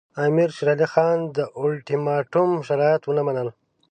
[0.25, 3.49] امیر شېر علي خان د اولټیماټوم شرایط ونه منل.